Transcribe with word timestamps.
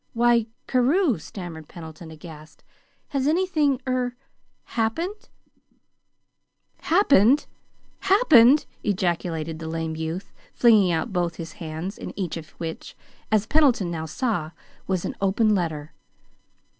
"Why, 0.13 0.47
Carew," 0.65 1.19
stammered 1.19 1.67
Pendleton, 1.67 2.09
aghast, 2.09 2.63
"has 3.09 3.27
anything 3.27 3.79
er 3.87 4.15
happened?" 4.63 5.29
"Happened! 6.79 7.45
Happened!" 7.99 8.65
ejaculated 8.83 9.59
the 9.59 9.67
lame 9.67 9.95
youth, 9.95 10.33
flinging 10.55 10.91
out 10.91 11.13
both 11.13 11.35
his 11.35 11.51
hands, 11.61 11.99
in 11.99 12.19
each 12.19 12.35
of 12.35 12.49
which, 12.53 12.97
as 13.31 13.45
Pendleton 13.45 13.91
now 13.91 14.07
saw, 14.07 14.49
was 14.87 15.05
an 15.05 15.15
open 15.21 15.53
letter. 15.53 15.93